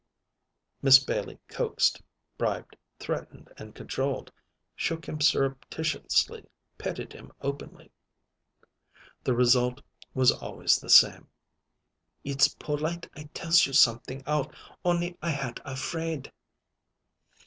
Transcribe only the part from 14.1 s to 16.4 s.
out, on'y I had a fraid."